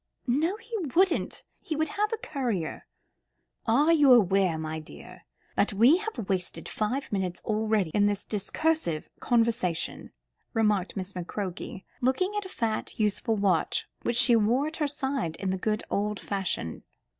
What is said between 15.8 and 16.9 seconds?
old fashion.